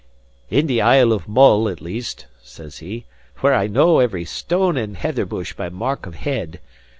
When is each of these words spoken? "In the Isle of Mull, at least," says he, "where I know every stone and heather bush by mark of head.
"In 0.49 0.65
the 0.65 0.81
Isle 0.81 1.11
of 1.13 1.27
Mull, 1.27 1.69
at 1.69 1.79
least," 1.79 2.25
says 2.41 2.79
he, 2.79 3.05
"where 3.41 3.53
I 3.53 3.67
know 3.67 3.99
every 3.99 4.25
stone 4.25 4.75
and 4.75 4.97
heather 4.97 5.27
bush 5.27 5.53
by 5.53 5.69
mark 5.69 6.07
of 6.07 6.15
head. 6.15 6.59